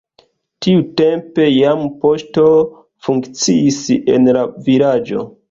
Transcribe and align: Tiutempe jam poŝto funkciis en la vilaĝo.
Tiutempe 0.65 1.45
jam 1.47 1.83
poŝto 2.05 2.47
funkciis 3.09 3.79
en 4.17 4.33
la 4.41 4.49
vilaĝo. 4.71 5.29